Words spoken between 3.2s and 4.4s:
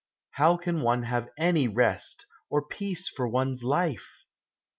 one's life?"